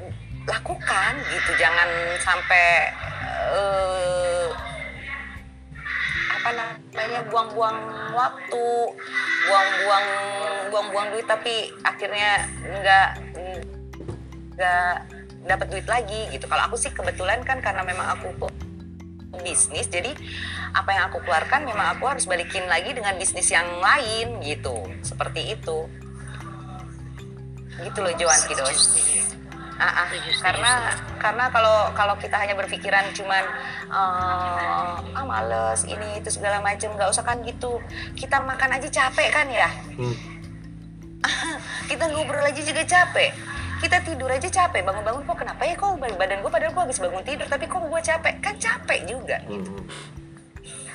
[0.51, 1.51] lakukan gitu.
[1.55, 2.91] Jangan sampai
[3.55, 4.51] uh,
[6.37, 7.79] apa namanya buang-buang
[8.15, 8.67] waktu
[9.47, 10.07] buang-buang
[10.71, 13.11] buang-buang duit tapi akhirnya nggak
[14.55, 15.16] nggak
[15.47, 16.51] dapat duit lagi gitu.
[16.51, 18.51] Kalau aku sih kebetulan kan karena memang aku
[19.41, 20.11] bisnis jadi
[20.75, 24.85] apa yang aku keluarkan memang aku harus balikin lagi dengan bisnis yang lain gitu.
[25.01, 25.87] Seperti itu.
[27.81, 28.99] Gitu loh Joan Kidos.
[29.77, 30.07] Ah, ah,
[30.41, 30.73] karena
[31.21, 33.45] karena kalau kalau kita hanya berpikiran cuman
[33.93, 37.77] uh, ah males ini itu segala macam nggak usah kan gitu.
[38.17, 39.69] Kita makan aja capek kan ya?
[40.01, 40.17] Hmm.
[41.93, 44.83] kita ngobrol aja juga capek kita tidur aja capek.
[44.87, 45.75] Bangun-bangun kok kenapa ya?
[45.77, 48.35] Kok badan gue padahal gue habis bangun tidur tapi kok gue capek?
[48.41, 49.85] Kan capek juga hmm.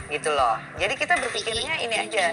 [0.10, 0.58] gitu loh.
[0.82, 2.26] Jadi kita berpikirnya ini aja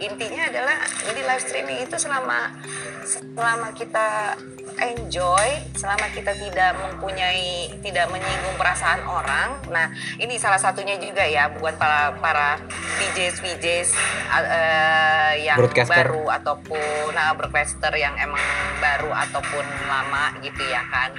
[0.00, 2.56] intinya adalah jadi live streaming itu selama
[3.04, 4.36] selama kita
[4.80, 9.60] enjoy selama kita tidak mempunyai tidak menyinggung perasaan orang.
[9.68, 12.56] Nah ini salah satunya juga ya buat para para
[12.96, 13.88] VJs VJs
[14.32, 18.42] uh, yang baru ataupun nah broadcaster yang emang
[18.80, 21.12] baru ataupun lama gitu ya kan.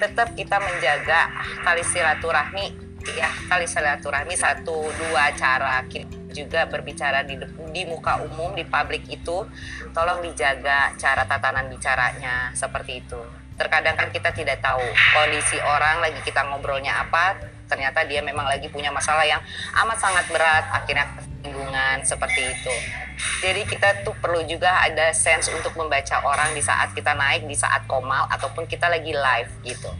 [0.00, 1.28] Tetap kita menjaga
[1.64, 2.66] tali silaturahmi
[3.12, 5.84] ya tali silaturahmi satu dua cara.
[5.86, 7.40] kita juga berbicara di
[7.72, 9.48] di muka umum di publik itu
[9.96, 13.20] tolong dijaga cara tatanan bicaranya seperti itu
[13.56, 14.84] terkadang kan kita tidak tahu
[15.16, 19.40] kondisi orang lagi kita ngobrolnya apa ternyata dia memang lagi punya masalah yang
[19.82, 22.74] amat sangat berat akhirnya kesinggungan seperti itu
[23.40, 27.56] jadi kita tuh perlu juga ada sense untuk membaca orang di saat kita naik di
[27.56, 29.90] saat komal ataupun kita lagi live gitu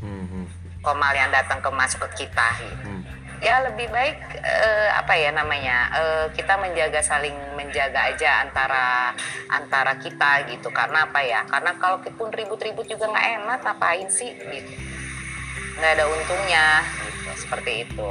[0.00, 0.44] hmm, hmm.
[0.80, 2.97] komal yang datang ke masuk ke kita gitu.
[3.38, 9.14] Ya lebih baik uh, apa ya namanya uh, kita menjaga saling menjaga aja antara
[9.46, 10.68] antara kita gitu.
[10.74, 11.46] Karena apa ya?
[11.46, 14.34] Karena kalau pun ribut-ribut juga nggak enak ngapain sih?
[14.34, 14.98] Gitu
[15.78, 16.66] nggak ada untungnya
[17.06, 17.30] gitu.
[17.38, 18.10] Seperti itu.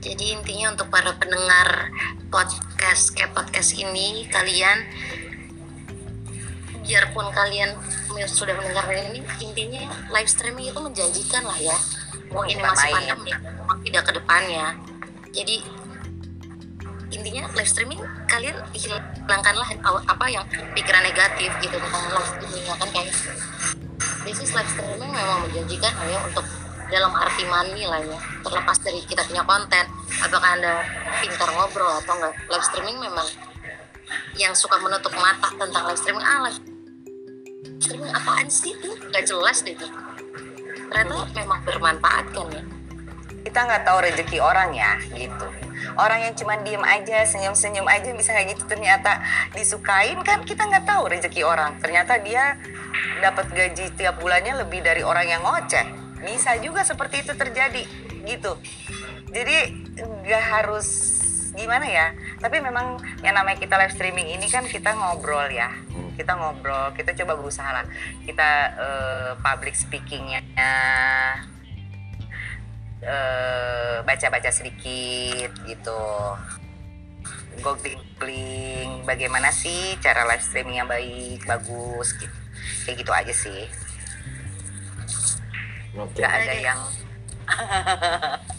[0.00, 1.92] Jadi intinya untuk para pendengar
[2.32, 4.88] podcast kayak podcast ini kalian
[6.80, 7.76] biarpun kalian
[8.24, 11.76] sudah mendengarkan ini intinya live streaming itu menjanjikan lah ya
[12.30, 13.32] mau ini masih pandemi
[13.86, 14.66] tidak ke depannya.
[15.30, 15.56] Jadi
[17.10, 17.98] intinya live streaming
[18.30, 19.66] kalian hilangkanlah
[20.06, 20.46] apa yang
[20.78, 23.14] pikiran negatif gitu tentang live streaming ya kan kayak.
[24.22, 26.46] Bisnis live streaming memang menjanjikan ya untuk
[26.90, 29.86] dalam arti money lah ya terlepas dari kita punya konten
[30.26, 30.82] apakah anda
[31.22, 32.34] pintar ngobrol atau enggak.
[32.46, 33.26] Live streaming memang
[34.38, 36.22] yang suka menutup mata tentang live streaming.
[36.22, 36.58] Ah live
[37.82, 38.74] streaming apaan sih?
[38.78, 40.09] Itu nggak jelas deh tuh
[40.90, 42.62] ternyata memang bermanfaat kan ya.
[43.40, 45.46] Kita nggak tahu rezeki orang ya gitu.
[45.96, 49.24] Orang yang cuma diem aja senyum-senyum aja bisa kayak gitu ternyata
[49.56, 51.78] disukain kan kita nggak tahu rezeki orang.
[51.80, 52.58] Ternyata dia
[53.22, 55.86] dapat gaji tiap bulannya lebih dari orang yang ngoceh.
[56.20, 57.82] Bisa juga seperti itu terjadi
[58.28, 58.60] gitu.
[59.30, 59.56] Jadi
[60.04, 61.19] nggak harus
[61.54, 62.14] gimana ya?
[62.38, 65.70] Tapi memang yang namanya kita live streaming ini kan kita ngobrol ya.
[66.14, 67.86] Kita ngobrol kita coba berusaha lah.
[68.24, 70.44] Kita uh, public speakingnya
[73.04, 76.02] uh, baca-baca sedikit gitu.
[77.60, 82.36] Googling bagaimana sih cara live streaming yang baik bagus gitu.
[82.86, 83.62] Kayak gitu aja sih.
[85.90, 86.22] Okay.
[86.22, 86.80] gak ada yang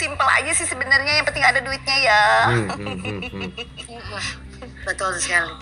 [0.00, 2.22] simple aja sih sebenarnya yang penting ada duitnya ya.
[2.48, 4.08] Hmm, hmm, hmm,
[4.88, 5.52] betul sekali.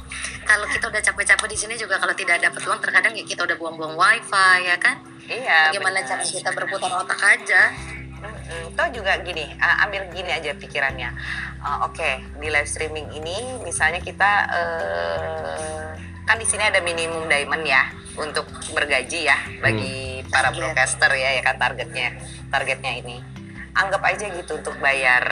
[0.47, 3.57] Kalau kita udah capek-capek di sini juga kalau tidak dapat uang terkadang ya kita udah
[3.59, 5.03] buang-buang wifi ya kan?
[5.27, 7.75] Iya bagaimana cara kita berputar otak aja?
[8.19, 11.15] Hmm, toh juga gini, uh, ambil gini aja pikirannya.
[11.63, 15.95] Uh, Oke, okay, di live streaming ini, misalnya kita uh,
[16.27, 17.87] kan di sini ada minimum diamond ya
[18.19, 20.35] untuk bergaji ya bagi hmm.
[20.35, 22.19] para broadcaster ya, ya kan targetnya,
[22.51, 23.38] targetnya ini
[23.79, 25.23] anggap aja gitu untuk bayar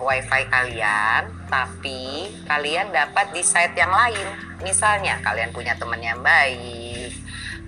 [0.00, 4.24] wifi kalian tapi kalian dapat di site yang lain.
[4.64, 7.12] Misalnya kalian punya teman yang baik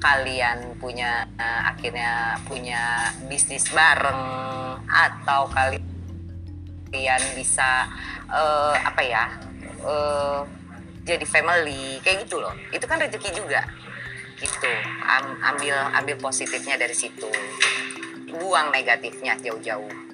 [0.02, 4.18] kalian punya uh, akhirnya punya bisnis bareng
[4.90, 7.86] atau kalian bisa
[8.26, 9.30] uh, apa ya
[9.86, 10.42] uh,
[11.06, 12.50] jadi family kayak gitu loh.
[12.74, 13.62] Itu kan rezeki juga.
[14.42, 14.72] Gitu.
[15.06, 17.30] Am ambil ambil positifnya dari situ.
[18.32, 20.11] Buang negatifnya jauh-jauh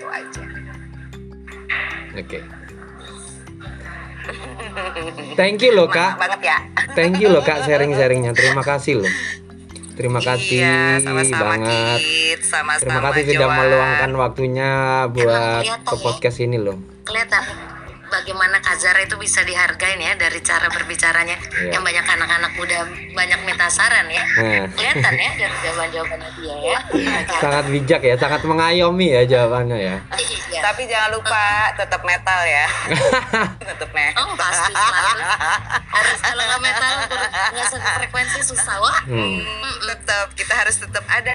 [0.00, 0.42] itu aja
[2.10, 2.42] Oke.
[5.38, 6.18] Thank you loh kak.
[6.18, 6.58] banget ya
[6.98, 8.34] Thank you loh kak sharing-sharingnya.
[8.34, 9.12] Terima kasih loh.
[9.94, 12.00] Terima kasih iya, sama-sama banget.
[12.02, 14.70] Kit sama-sama Terima kasih sudah meluangkan waktunya
[15.12, 16.02] buat ke ya.
[16.02, 16.82] podcast ini loh.
[17.06, 17.69] kelihatan
[18.10, 21.38] bagaimana Kazara itu bisa dihargain ya dari cara berbicaranya.
[21.40, 21.78] Iya.
[21.78, 22.78] yang banyak anak-anak muda
[23.14, 24.24] banyak minta saran ya.
[24.36, 26.78] Nah, kelihatan ya dari jawaban-jawabannya dia ya.
[27.42, 29.96] Sangat bijak ya, sangat mengayomi ya jawabannya ya.
[30.18, 30.60] iya.
[30.60, 32.66] Tapi jangan lupa tetap metal ya.
[33.70, 34.18] Tetap metal.
[34.26, 35.20] Oh pasti selalu.
[35.88, 36.92] Harus kalau nggak metal
[37.54, 38.98] nggak satu frekuensi susah wah.
[39.06, 39.40] Hmm.
[39.80, 41.34] tetap kita harus tetap ada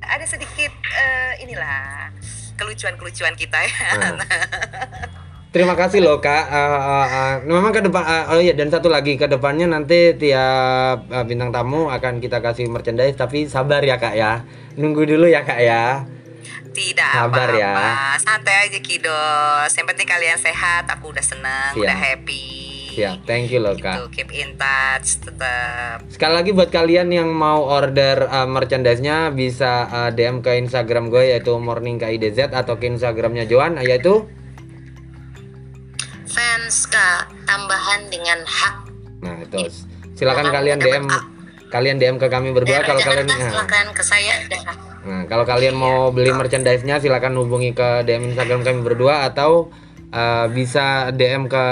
[0.00, 2.12] ada sedikit eh, inilah
[2.56, 3.76] kelucuan-kelucuan kita ya.
[3.98, 4.26] Nah.
[5.56, 6.44] Terima kasih loh kak.
[6.46, 10.12] Eh, eh, eh, memang ke depan, eh, oh iya dan satu lagi ke depannya nanti
[10.12, 13.16] tiap eh, bintang tamu akan kita kasih merchandise.
[13.16, 14.44] Tapi sabar ya kak ya.
[14.76, 16.04] Nunggu dulu ya kak ya.
[16.70, 18.20] Tidak Sabar apa-apa, ya.
[18.20, 19.72] santai aja Kidos.
[19.72, 21.80] Yang penting kalian sehat, aku udah seneng, Siap.
[21.80, 22.44] udah happy.
[22.92, 24.12] Siap, thank you loh Gitu, kak.
[24.12, 26.04] keep in touch, tetap.
[26.12, 31.32] Sekali lagi buat kalian yang mau order uh, merchandise-nya bisa uh, DM ke Instagram gue
[31.32, 34.28] yaitu Morning KIDZ atau ke Instagramnya Joan yaitu
[36.68, 38.76] kak tambahan dengan hak.
[39.22, 39.70] Nah itu.
[40.16, 41.06] Silakan kalian DM
[41.66, 44.38] kalian DM ke kami berdua kalau kalian nah, silakan ke saya
[45.02, 49.74] nah, kalau kalian mau beli merchandise-nya silakan hubungi ke DM Instagram kami berdua atau
[50.14, 51.66] uh, bisa DM ke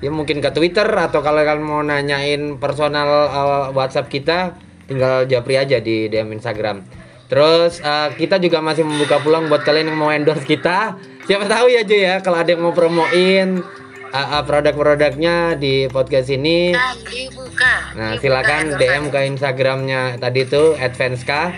[0.00, 4.56] ya mungkin ke Twitter atau kalau kalian mau nanyain personal uh, WhatsApp kita
[4.88, 6.82] tinggal japri aja di DM Instagram.
[7.30, 10.98] Terus uh, kita juga masih membuka peluang buat kalian yang mau endorse kita.
[11.30, 13.62] Siapa tahu ya Jo ya kalau ada yang mau promoin
[14.10, 16.74] uh, uh, produk-produknya di podcast ini.
[16.74, 21.54] Nah, dibuka Nah, dibuka silakan DM ke Instagramnya tadi tuh @fanska.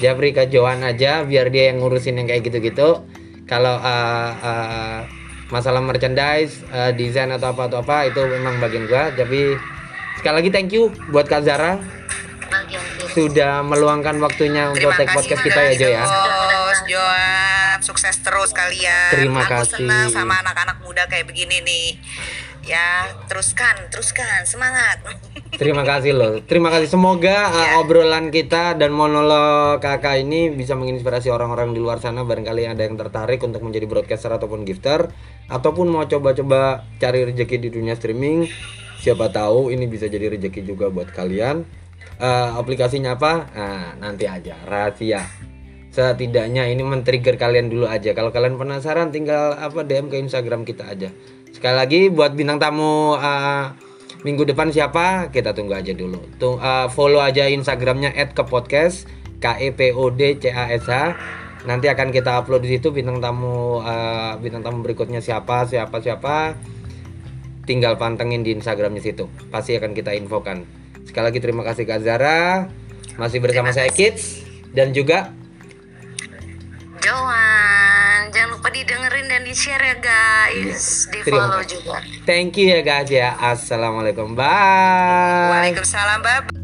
[0.00, 3.04] Japri ke Joan aja biar dia yang ngurusin yang kayak gitu-gitu.
[3.44, 5.04] Kalau uh, uh,
[5.52, 9.12] masalah merchandise, uh, desain atau apa atau apa itu memang bagian gua.
[9.12, 9.52] Tapi
[10.16, 11.76] sekali lagi thank you buat Kak Zara
[13.12, 16.04] sudah meluangkan waktunya untuk Terima take podcast kita ya Jo ya.
[16.08, 16.80] Kidos,
[17.80, 19.08] Joan, sukses terus kalian.
[19.08, 19.80] Terima aku kasih.
[19.80, 21.88] senang sama anak-anak muda kayak begini nih.
[22.60, 25.00] Ya, teruskan, teruskan, semangat.
[25.60, 26.44] Terima kasih loh.
[26.44, 26.92] Terima kasih.
[26.92, 27.80] Semoga uh, Ya.
[27.80, 32.20] obrolan kita dan monolog kakak ini bisa menginspirasi orang-orang di luar sana.
[32.20, 35.08] Barangkali ada yang tertarik untuk menjadi broadcaster ataupun gifter,
[35.48, 38.44] ataupun mau coba-coba cari rezeki di dunia streaming.
[39.00, 41.64] Siapa tahu ini bisa jadi rezeki juga buat kalian.
[42.20, 43.48] Eh, aplikasinya apa?
[43.56, 45.24] Nah, nanti aja rahasia.
[45.90, 48.14] Setidaknya ini men-trigger kalian dulu aja.
[48.14, 51.10] Kalau kalian penasaran, tinggal apa DM ke Instagram kita aja.
[51.50, 53.74] Sekali lagi buat bintang tamu eh,
[54.22, 55.34] minggu depan siapa?
[55.34, 56.22] Kita tunggu aja dulu.
[56.38, 59.10] Tung, eh, follow aja Instagramnya @kepodcast
[59.42, 61.18] K E P O D C A S H.
[61.66, 66.54] Nanti akan kita upload di situ bintang tamu eh, bintang tamu berikutnya siapa siapa siapa.
[67.66, 69.26] Tinggal pantengin di Instagramnya situ.
[69.50, 70.62] Pasti akan kita infokan.
[71.02, 72.70] Sekali lagi terima kasih Kak Zara.
[73.18, 75.34] Masih bersama saya Kids dan juga
[77.10, 81.70] Joan jangan lupa didengerin dan di share ya guys di Terima follow kasih.
[81.82, 83.34] juga thank you ya guys ya.
[83.34, 84.38] Assalamualaikum.
[84.38, 84.46] Bye.
[85.50, 86.59] Waalaikumsalam, Bab.